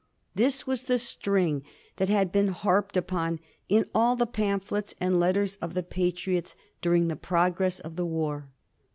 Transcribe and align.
This 0.33 0.65
was 0.65 0.85
the 0.85 0.97
string 0.97 1.61
that 1.97 2.09
had 2.09 2.31
been 2.31 2.47
harped 2.47 2.97
upon 2.97 3.39
in 3.69 3.85
all 3.93 4.15
the 4.15 4.25
pamphlets 4.25 4.95
and 4.99 5.19
lettera 5.19 5.49
of 5.61 5.75
the 5.75 5.83
Patriots 5.83 6.55
during 6.81 7.07
the 7.07 7.15
progress 7.15 7.79
of 7.79 7.97
the 7.97 8.05
war. 8.07 8.49